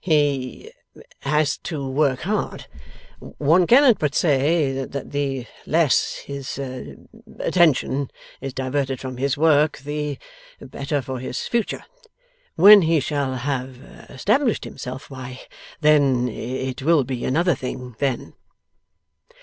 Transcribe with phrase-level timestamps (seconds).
[0.03, 0.71] He
[1.19, 2.65] has to work hard.
[3.19, 6.57] One cannot but say that the less his
[7.39, 8.09] attention
[8.41, 10.17] is diverted from his work, the
[10.59, 11.85] better for his future.
[12.55, 13.77] When he shall have
[14.09, 15.41] established himself, why
[15.81, 18.33] then it will be another thing then.